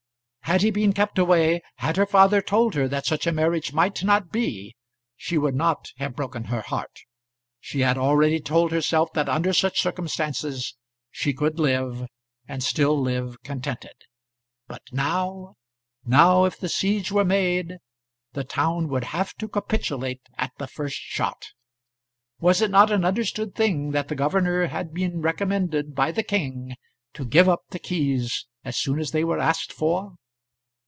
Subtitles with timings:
[0.45, 4.03] Had he been kept away, had her father told her that such a marriage might
[4.03, 4.75] not be,
[5.15, 6.91] she would not have broken her heart.
[7.61, 10.75] She had already told herself, that under such circumstances,
[11.09, 12.05] she could live
[12.49, 13.95] and still live contented.
[14.67, 15.55] But now,
[16.03, 17.77] now if the siege were made,
[18.33, 21.45] the town would have to capitulate at the first shot.
[22.41, 26.75] Was it not an understood thing that the governor had been recommended by the king
[27.13, 30.15] to give up the keys as soon as they were asked for?